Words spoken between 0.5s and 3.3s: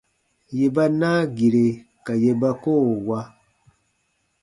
Yè ba naa gire ka yè ba koo wa.